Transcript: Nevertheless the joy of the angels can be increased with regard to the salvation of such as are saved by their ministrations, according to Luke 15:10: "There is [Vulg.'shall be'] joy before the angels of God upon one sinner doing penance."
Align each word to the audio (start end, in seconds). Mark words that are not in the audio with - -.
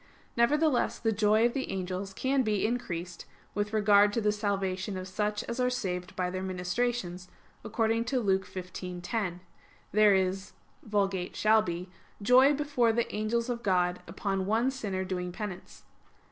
Nevertheless 0.35 0.97
the 0.97 1.11
joy 1.11 1.45
of 1.45 1.53
the 1.53 1.69
angels 1.69 2.11
can 2.11 2.41
be 2.41 2.65
increased 2.65 3.25
with 3.53 3.71
regard 3.71 4.11
to 4.13 4.19
the 4.19 4.31
salvation 4.31 4.97
of 4.97 5.07
such 5.07 5.43
as 5.43 5.59
are 5.59 5.69
saved 5.69 6.15
by 6.15 6.31
their 6.31 6.41
ministrations, 6.41 7.29
according 7.63 8.05
to 8.05 8.19
Luke 8.19 8.47
15:10: 8.47 9.41
"There 9.91 10.15
is 10.15 10.53
[Vulg.'shall 10.83 11.61
be'] 11.61 11.87
joy 12.19 12.55
before 12.55 12.91
the 12.91 13.13
angels 13.15 13.47
of 13.47 13.61
God 13.61 14.01
upon 14.07 14.47
one 14.47 14.71
sinner 14.71 15.05
doing 15.05 15.31
penance." 15.31 15.83